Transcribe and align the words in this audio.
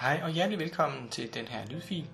Hej 0.00 0.20
og 0.22 0.30
hjertelig 0.30 0.58
velkommen 0.58 1.08
til 1.08 1.34
den 1.34 1.48
her 1.48 1.66
lydfil, 1.66 2.10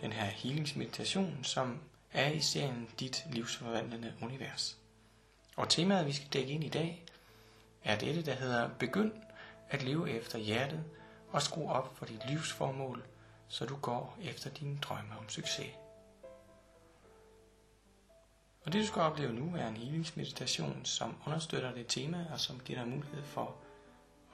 den 0.00 0.12
her 0.12 0.24
healingsmeditation, 0.24 1.44
som 1.44 1.80
er 2.12 2.30
i 2.30 2.40
serien 2.40 2.88
Dit 3.00 3.24
livsforvandlende 3.32 4.14
univers. 4.22 4.78
Og 5.56 5.68
temaet, 5.68 6.06
vi 6.06 6.12
skal 6.12 6.28
dække 6.32 6.52
ind 6.52 6.64
i 6.64 6.68
dag, 6.68 7.04
er 7.84 7.98
dette, 7.98 8.24
der 8.24 8.34
hedder 8.34 8.70
Begynd 8.78 9.12
at 9.70 9.82
leve 9.82 10.10
efter 10.10 10.38
hjertet 10.38 10.84
og 11.30 11.42
skru 11.42 11.70
op 11.70 11.96
for 11.96 12.06
dit 12.06 12.20
livsformål, 12.28 13.04
så 13.48 13.66
du 13.66 13.76
går 13.76 14.18
efter 14.22 14.50
dine 14.50 14.78
drømme 14.78 15.18
om 15.18 15.28
succes. 15.28 15.70
Og 18.64 18.72
det 18.72 18.82
du 18.82 18.86
skal 18.86 19.02
opleve 19.02 19.32
nu 19.32 19.56
er 19.56 19.68
en 19.68 19.76
healingsmeditation, 19.76 20.84
som 20.84 21.16
understøtter 21.26 21.74
det 21.74 21.86
tema 21.86 22.26
og 22.32 22.40
som 22.40 22.60
giver 22.60 22.78
dig 22.78 22.88
mulighed 22.88 23.22
for 23.22 23.56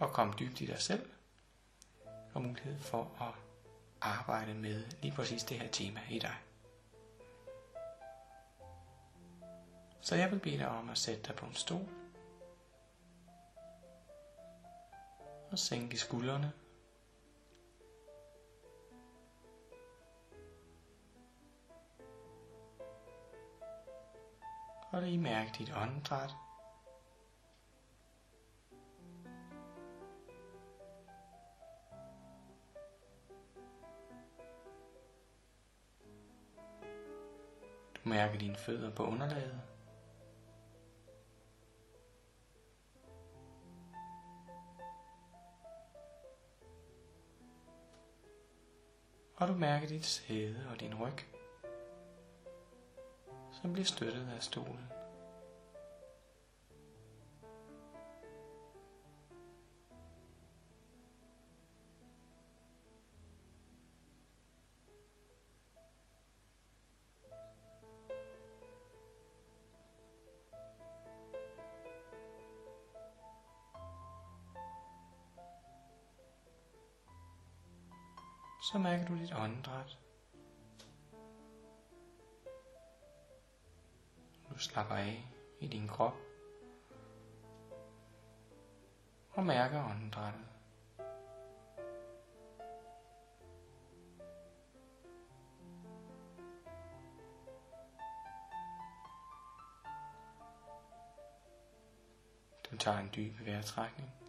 at 0.00 0.12
komme 0.12 0.34
dybt 0.38 0.60
i 0.60 0.66
dig 0.66 0.78
selv 0.78 1.06
og 2.34 2.42
mulighed 2.42 2.78
for 2.78 3.10
at 3.20 3.34
arbejde 4.00 4.54
med 4.54 4.84
lige 5.02 5.14
præcis 5.14 5.44
det 5.44 5.60
her 5.60 5.68
tema 5.68 6.00
i 6.10 6.18
dig. 6.18 6.34
Så 10.00 10.16
jeg 10.16 10.30
vil 10.30 10.38
bede 10.38 10.58
dig 10.58 10.68
om 10.68 10.90
at 10.90 10.98
sætte 10.98 11.22
dig 11.22 11.36
på 11.36 11.46
en 11.46 11.54
stol 11.54 11.88
og 15.50 15.58
sænke 15.58 15.96
skuldrene. 15.96 16.52
Og 24.92 25.02
lige 25.02 25.18
mærke 25.18 25.50
dit 25.58 25.72
åndedræt. 25.76 26.43
Mærke 38.04 38.32
mærker 38.32 38.38
dine 38.38 38.56
fødder 38.56 38.90
på 38.90 39.06
underlaget. 39.06 39.60
Og 49.36 49.48
du 49.48 49.54
mærker 49.54 49.88
dit 49.88 50.06
sæde 50.06 50.66
og 50.70 50.80
din 50.80 50.94
ryg, 50.94 51.18
som 53.62 53.72
bliver 53.72 53.86
støttet 53.86 54.28
af 54.36 54.42
stolen. 54.42 55.03
Så 78.64 78.78
mærker 78.78 79.06
du 79.06 79.18
dit 79.18 79.32
åndedræt. 79.32 79.98
Du 84.50 84.58
slapper 84.58 84.94
af 84.94 85.24
i 85.60 85.66
din 85.66 85.88
krop 85.88 86.14
og 89.30 89.46
mærker 89.46 89.90
åndedrættet. 89.90 90.44
Du 102.70 102.76
tager 102.76 102.98
en 102.98 103.10
dyb 103.16 103.46
vejrtrækning. 103.46 104.23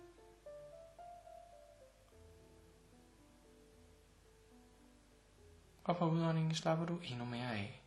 Og 5.86 5.98
på 5.98 6.06
udåndingen 6.06 6.56
slapper 6.56 6.86
du 6.86 7.00
endnu 7.04 7.26
mere 7.26 7.52
af. 7.54 7.82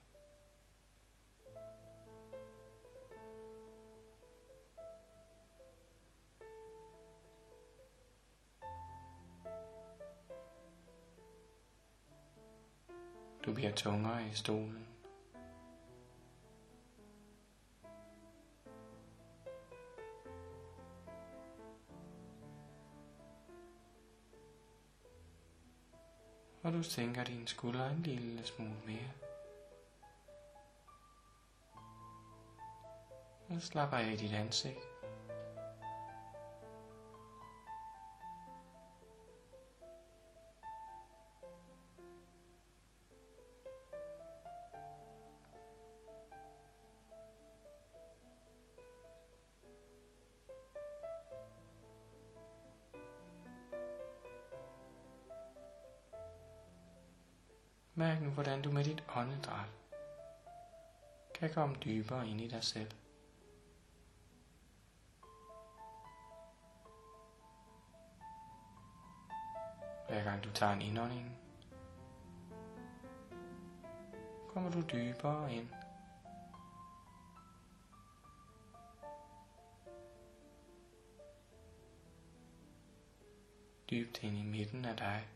Du 13.45 13.55
bliver 13.55 13.73
tungere 13.73 14.27
i 14.27 14.35
stolen. 14.35 14.98
Og 26.69 26.75
du 26.75 26.83
sænker 26.83 27.25
dine 27.25 27.49
skuldre 27.49 27.91
en 27.91 28.03
lille 28.03 28.47
smule 28.47 28.77
mere. 28.87 29.11
Og 33.49 33.63
slapper 33.63 33.97
af 33.97 34.13
i 34.13 34.17
dit 34.17 34.33
ansigt. 34.33 34.88
Mærk 57.99 58.23
nu, 58.23 58.31
hvordan 58.31 58.63
du 58.63 58.73
med 58.73 58.85
dit 58.85 59.05
åndedræt 59.17 59.69
kan 61.35 61.51
komme 61.55 61.77
dybere 61.85 62.29
ind 62.29 62.41
i 62.41 62.49
dig 62.49 62.65
selv. 62.65 62.91
Hver 70.09 70.25
gang 70.25 70.45
du 70.45 70.51
tager 70.51 70.73
en 70.73 70.83
indånding, 70.83 71.39
kommer 74.49 74.71
du 74.71 74.81
dybere 74.93 75.53
ind. 75.53 75.69
Dybt 83.91 84.23
ind 84.23 84.37
i 84.37 84.43
midten 84.43 84.85
af 84.85 84.97
dig. 84.97 85.29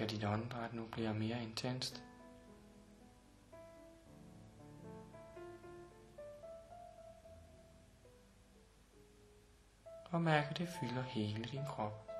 Mærker 0.00 0.16
dit 0.16 0.24
åndedræt 0.24 0.74
nu 0.74 0.86
bliver 0.86 1.12
mere 1.12 1.42
intenst. 1.42 2.02
Og 10.10 10.20
mærk 10.20 10.50
at 10.50 10.58
det 10.58 10.68
fylder 10.80 11.02
hele 11.02 11.44
din 11.44 11.64
krop. 11.68 12.10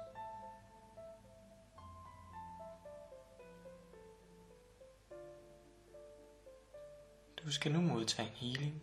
Du 7.44 7.52
skal 7.52 7.72
nu 7.72 7.80
modtage 7.80 8.28
en 8.28 8.34
healing. 8.34 8.82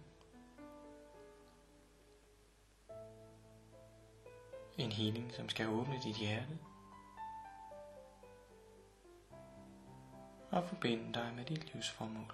En 4.77 4.91
healing, 4.91 5.33
som 5.33 5.49
skal 5.49 5.67
åbne 5.69 5.99
dit 6.03 6.15
hjerte 6.15 6.57
og 10.51 10.63
forbinde 10.63 11.13
dig 11.13 11.33
med 11.35 11.45
dit 11.45 11.73
livsformål. 11.73 12.33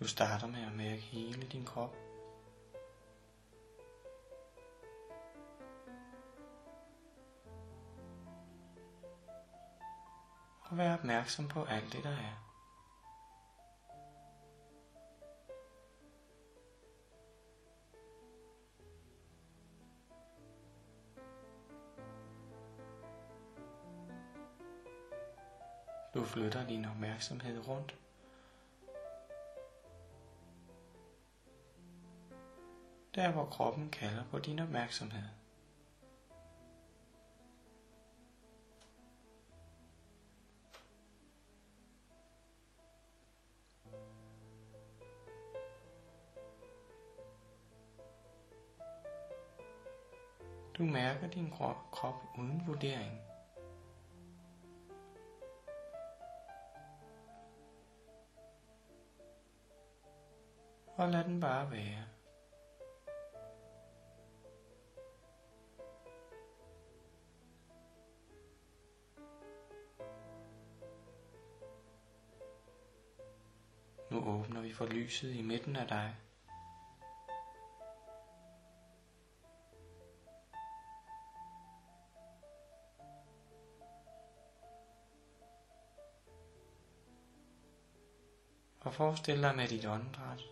Du 0.00 0.08
starter 0.08 0.46
med 0.46 0.66
at 0.66 0.72
mærke 0.72 1.00
hele 1.00 1.42
din 1.42 1.64
krop. 1.64 1.96
Og 10.74 10.78
vær 10.78 10.94
opmærksom 10.94 11.48
på 11.48 11.64
alt 11.64 11.92
det, 11.92 12.04
der 12.04 12.10
er. 12.10 12.40
Du 26.14 26.24
flytter 26.24 26.66
din 26.66 26.84
opmærksomhed 26.84 27.68
rundt. 27.68 27.96
Der 33.14 33.32
hvor 33.32 33.44
kroppen 33.44 33.90
kalder 33.90 34.24
på 34.30 34.38
din 34.38 34.58
opmærksomhed. 34.58 35.43
Du 50.78 50.82
mærker 50.82 51.30
din 51.30 51.50
krop 51.92 52.16
uden 52.38 52.62
vurdering. 52.66 53.20
Og 60.96 61.08
lad 61.08 61.24
den 61.24 61.40
bare 61.40 61.70
være. 61.70 62.04
Nu 74.10 74.28
åbner 74.28 74.60
vi 74.60 74.72
for 74.72 74.86
lyset 74.86 75.34
i 75.34 75.42
midten 75.42 75.76
af 75.76 75.88
dig. 75.88 76.16
Og 88.84 88.94
forestil 88.94 89.42
dig 89.42 89.56
med 89.56 89.68
dit 89.68 89.86
åndedræt. 89.86 90.42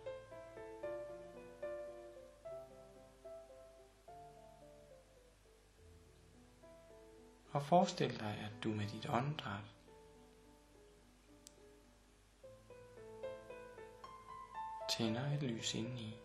Og 7.53 7.63
forestil 7.63 8.21
dig, 8.21 8.39
at 8.45 8.65
du 8.65 8.69
med 8.69 8.87
dit 8.87 9.07
åndedræt 9.11 9.65
tænder 14.91 15.35
et 15.35 15.43
lys 15.43 15.75
indeni. 15.75 16.19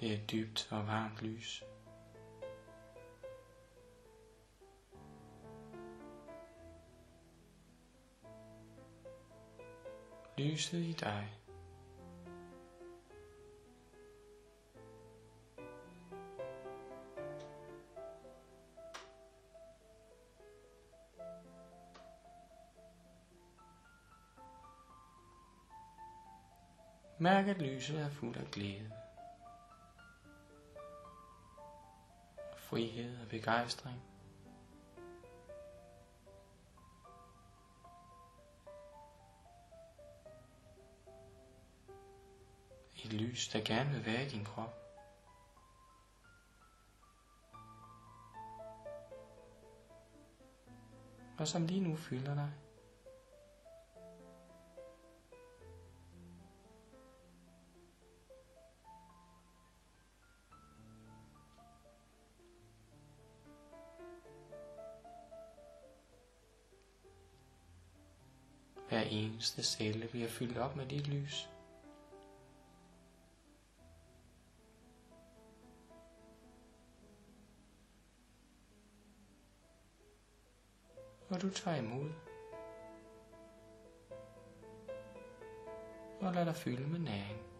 Det 0.00 0.10
er 0.10 0.14
et 0.14 0.30
dybt 0.32 0.68
og 0.70 0.86
varmt 0.86 1.22
lys. 1.22 1.64
Lyset 10.38 10.78
i 10.78 10.92
dig. 10.92 11.34
Mærk, 27.20 27.48
at 27.48 27.62
lyset 27.62 28.00
er 28.00 28.10
fuld 28.10 28.36
af 28.36 28.50
glæde. 28.50 29.07
Frihed 32.68 33.20
og 33.22 33.28
begejstring. 33.28 34.02
Et 43.04 43.12
lys, 43.12 43.48
der 43.48 43.60
gerne 43.64 43.90
vil 43.90 44.06
være 44.06 44.26
i 44.26 44.28
din 44.28 44.44
krop. 44.44 44.74
Og 51.38 51.48
som 51.48 51.66
lige 51.66 51.80
nu 51.80 51.96
fylder 51.96 52.34
dig. 52.34 52.52
Eneste 69.38 69.62
celle 69.62 70.08
bliver 70.08 70.28
fyldt 70.28 70.58
op 70.58 70.76
med 70.76 70.86
dit 70.86 71.06
lys. 71.06 71.48
Og 81.28 81.42
du 81.42 81.50
tager 81.50 81.76
imod. 81.76 82.10
Og 86.20 86.34
lad 86.34 86.46
dig 86.46 86.56
fylde 86.56 86.86
med 86.86 86.98
næring. 86.98 87.57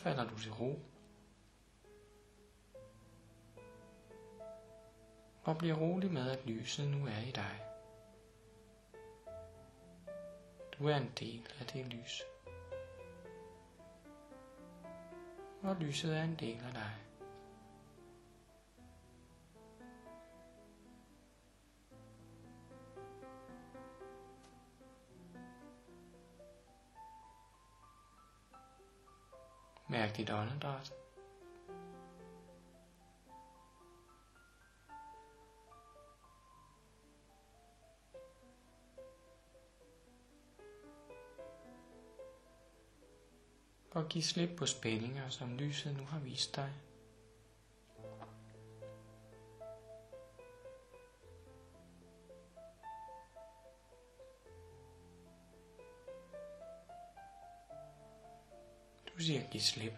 Falder 0.00 0.28
du 0.28 0.38
til 0.38 0.52
ro. 0.52 0.78
Og 5.42 5.58
bliver 5.58 5.74
rolig 5.74 6.12
med, 6.12 6.30
at 6.30 6.46
lyset 6.46 6.88
nu 6.90 7.06
er 7.06 7.18
i 7.28 7.30
dig. 7.30 7.60
Du 10.78 10.88
er 10.88 10.96
en 10.96 11.12
del 11.20 11.48
af 11.60 11.66
det 11.66 11.86
lys. 11.86 12.22
Og 15.62 15.76
lyset 15.76 16.16
er 16.16 16.22
en 16.22 16.36
del 16.36 16.58
af 16.66 16.72
dig. 16.72 17.09
Mærk 29.90 30.16
dit 30.16 30.30
åndedræt. 30.30 30.92
Og 43.90 44.08
giv 44.08 44.22
slip 44.22 44.50
på 44.58 44.66
spændinger, 44.66 45.28
som 45.28 45.56
lyset 45.56 45.96
nu 45.96 46.04
har 46.04 46.18
vist 46.18 46.56
dig. 46.56 46.72
Give 59.50 59.60
giv 59.60 59.60
slip. 59.60 59.92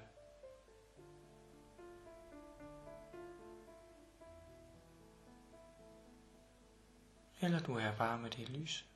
Eller 7.41 7.59
du 7.59 7.75
er 7.75 7.97
bare 7.99 8.19
med 8.19 8.31
det 8.31 8.49
lys. 8.49 8.87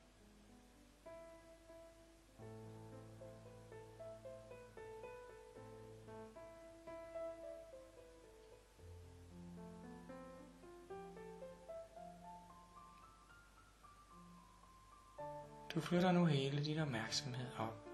Du 15.74 15.80
flytter 15.80 16.12
nu 16.12 16.24
hele 16.24 16.64
din 16.64 16.78
opmærksomhed 16.78 17.52
op 17.58 17.88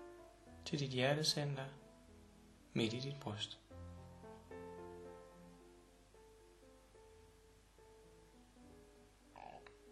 til 0.64 0.80
dit 0.80 0.90
hjertecenter 0.90 1.81
midt 2.72 2.92
i 2.92 3.00
dit 3.00 3.20
bryst. 3.20 3.58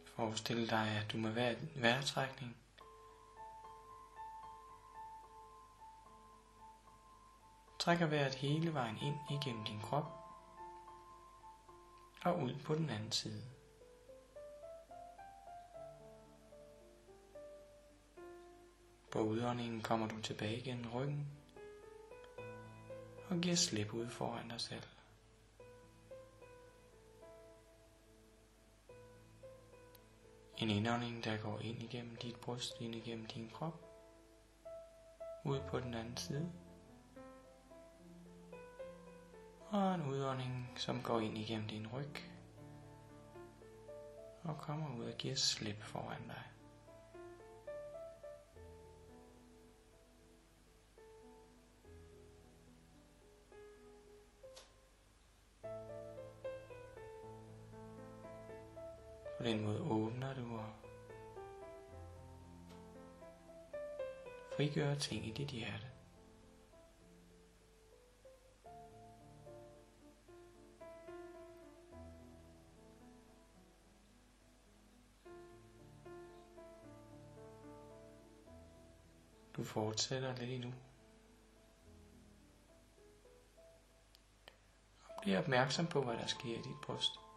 Forestil 0.04 0.70
dig, 0.70 0.88
at 0.88 1.12
du 1.12 1.16
med 1.16 1.30
hver 1.30 1.54
vejrtrækning 1.76 2.56
trækker 7.78 8.06
vejret 8.06 8.34
hele 8.34 8.74
vejen 8.74 8.98
ind 9.02 9.16
igennem 9.30 9.64
din 9.64 9.80
krop 9.80 10.04
og 12.24 12.42
ud 12.42 12.54
på 12.64 12.74
den 12.74 12.90
anden 12.90 13.12
side. 13.12 13.42
På 19.10 19.20
udåndingen 19.20 19.80
kommer 19.80 20.08
du 20.08 20.20
tilbage 20.22 20.62
gennem 20.62 20.92
ryggen 20.94 21.39
og 23.30 23.40
giver 23.40 23.56
slip 23.56 23.92
ud 23.92 24.08
foran 24.08 24.48
dig 24.48 24.60
selv. 24.60 24.82
En 30.58 30.70
indånding, 30.70 31.24
der 31.24 31.36
går 31.36 31.58
ind 31.58 31.82
igennem 31.82 32.16
dit 32.16 32.36
bryst, 32.36 32.80
ind 32.80 32.94
igennem 32.94 33.26
din 33.26 33.50
krop, 33.50 33.84
ud 35.44 35.60
på 35.68 35.80
den 35.80 35.94
anden 35.94 36.16
side. 36.16 36.52
Og 39.68 39.94
en 39.94 40.06
udånding, 40.06 40.72
som 40.76 41.02
går 41.02 41.20
ind 41.20 41.38
igennem 41.38 41.68
din 41.68 41.86
ryg, 41.86 42.16
og 44.42 44.58
kommer 44.58 44.96
ud 44.98 45.04
og 45.04 45.18
giver 45.18 45.34
slip 45.34 45.82
foran 45.82 46.22
dig. 46.26 46.49
På 59.40 59.44
den 59.44 59.64
måde 59.64 59.80
åbner 59.80 60.34
du 60.34 60.58
og 60.58 60.72
frigør 64.56 64.94
ting 64.94 65.26
i 65.26 65.30
dit 65.30 65.48
hjerte. 65.48 65.86
Du 79.56 79.64
fortsætter 79.64 80.36
lidt 80.36 80.50
endnu. 80.50 80.72
Og 85.04 85.22
bliv 85.22 85.38
opmærksom 85.38 85.86
på, 85.86 86.02
hvad 86.02 86.14
der 86.14 86.26
sker 86.26 86.54
i 86.54 86.62
dit 86.62 86.80
bryst. 86.82 87.29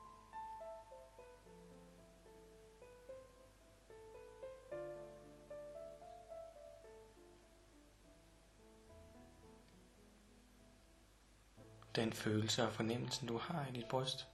Den 11.95 12.13
følelse 12.13 12.63
og 12.67 12.73
fornemmelsen, 12.73 13.27
du 13.27 13.37
har 13.37 13.67
i 13.67 13.71
dit 13.71 13.87
bryst, 13.87 14.27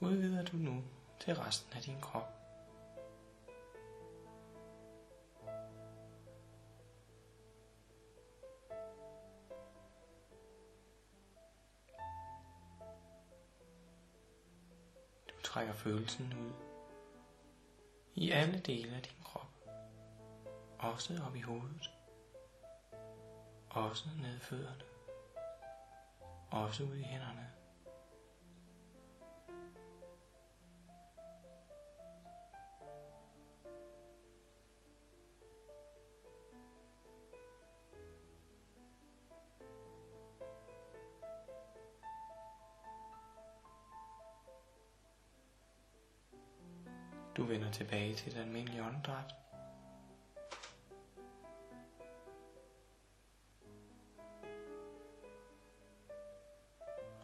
udvider 0.00 0.44
du 0.44 0.56
nu 0.56 0.82
til 1.20 1.34
resten 1.34 1.72
af 1.76 1.82
din 1.82 2.00
krop. 2.00 2.28
Du 15.28 15.42
trækker 15.44 15.72
følelsen 15.72 16.34
ud 16.34 16.52
i 18.14 18.30
alle 18.30 18.58
dele 18.58 18.96
af 18.96 19.02
din 19.02 19.22
krop, 19.24 19.48
også 20.78 21.20
op 21.26 21.36
i 21.36 21.40
hovedet 21.40 21.90
også 23.74 24.08
ned 24.20 24.36
i 24.36 24.40
fødderne, 24.40 24.82
også 26.50 26.84
ud 26.84 26.96
i 26.96 27.02
hænderne. 27.02 27.48
Du 47.36 47.44
vender 47.44 47.70
tilbage 47.70 48.14
til 48.14 48.32
den 48.32 48.40
almindelige 48.40 48.84
åndedræt. 48.84 49.34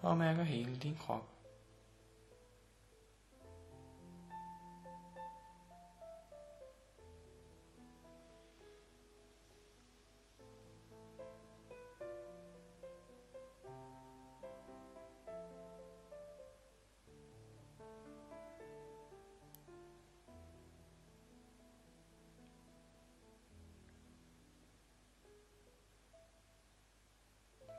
Og 0.08 0.18
mærker 0.18 0.42
hele 0.42 0.76
din 0.76 0.96
krop. 0.96 1.22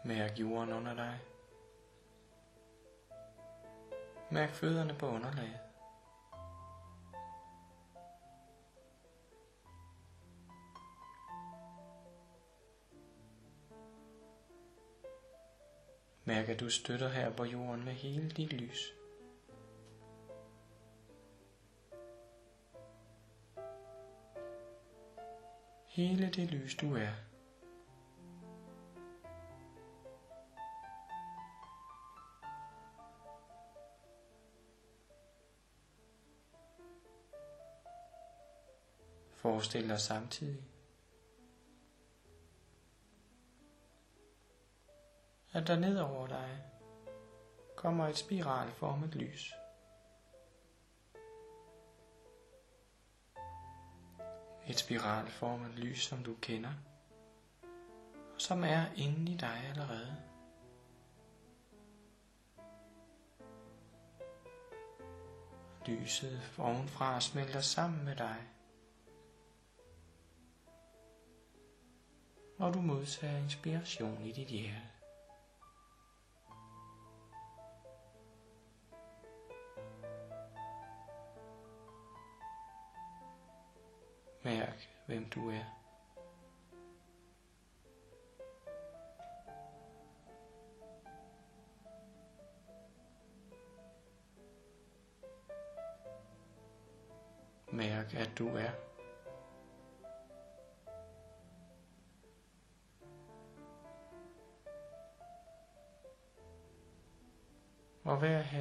Mærk 0.05 0.39
jorden 0.39 0.73
under 0.73 0.93
dig. 0.93 1.28
Mærk 4.31 4.49
fødderne 4.49 4.93
på 4.93 5.07
underlaget. 5.07 5.59
Mærk, 16.25 16.49
at 16.49 16.59
du 16.59 16.69
støtter 16.69 17.09
her 17.09 17.29
på 17.29 17.43
jorden 17.43 17.85
med 17.85 17.93
hele 17.93 18.29
dit 18.29 18.53
lys. 18.53 18.93
Hele 25.87 26.29
det 26.29 26.51
lys, 26.51 26.75
du 26.75 26.95
er. 26.95 27.28
Forestil 39.39 39.89
dig 39.89 39.99
samtidig, 39.99 40.63
at 45.53 45.67
der 45.67 45.79
ned 45.79 45.99
over 45.99 46.27
dig 46.27 46.63
kommer 47.77 48.07
et 48.07 48.17
spiralformet 48.17 49.15
lys. 49.15 49.53
Et 54.67 54.79
spiralformet 54.79 55.71
lys, 55.71 56.01
som 56.01 56.23
du 56.23 56.35
kender, 56.41 56.73
og 58.33 58.41
som 58.41 58.63
er 58.63 58.85
inde 58.95 59.31
i 59.31 59.35
dig 59.35 59.63
allerede. 59.69 60.15
Lyset 65.85 66.41
ovenfra 66.57 67.21
smelter 67.21 67.61
sammen 67.61 68.05
med 68.05 68.15
dig. 68.15 68.58
Når 72.59 72.71
du 72.71 72.81
modtager 72.81 73.37
inspiration 73.37 74.25
i 74.25 74.31
dit 74.31 74.47
hjerte. 74.47 74.81
Mærk, 84.43 84.89
hvem 85.05 85.29
du 85.29 85.49
er. 85.49 85.63
Mærk, 97.71 98.13
at 98.13 98.31
du 98.37 98.47
er. 98.47 98.88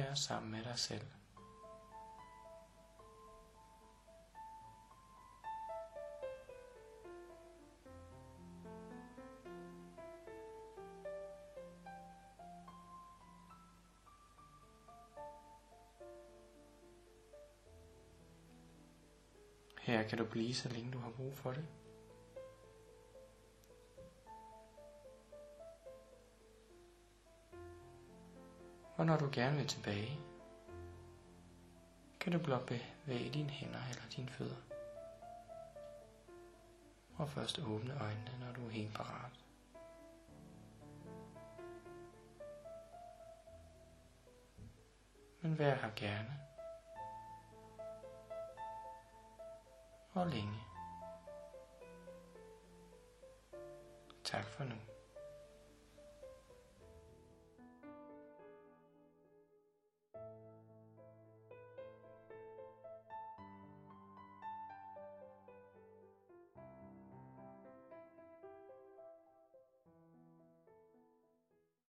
Være 0.09 0.17
sammen 0.17 0.51
med 0.51 0.63
dig 0.63 0.79
selv. 0.79 1.01
Her 19.81 20.03
kan 20.03 20.17
du 20.17 20.25
blive, 20.25 20.55
så 20.55 20.69
længe 20.69 20.91
du 20.91 20.99
har 20.99 21.09
brug 21.09 21.37
for 21.37 21.51
det. 21.51 21.65
Og 28.99 29.05
når 29.05 29.17
du 29.17 29.29
gerne 29.31 29.57
vil 29.57 29.67
tilbage, 29.67 30.19
kan 32.19 32.31
du 32.33 32.39
blot 32.39 32.65
bevæge 32.65 33.29
dine 33.29 33.49
hænder 33.49 33.79
eller 33.89 34.03
dine 34.15 34.29
fødder. 34.29 34.55
Og 37.17 37.29
først 37.29 37.59
åbne 37.59 38.01
øjnene, 38.01 38.39
når 38.39 38.53
du 38.53 38.65
er 38.65 38.69
helt 38.69 38.93
parat. 38.93 39.31
Men 45.41 45.59
vær 45.59 45.75
her 45.75 45.91
gerne. 45.95 46.39
Og 50.13 50.27
længe. 50.27 50.59
Tak 54.23 54.45
for 54.45 54.63
nu. 54.63 54.75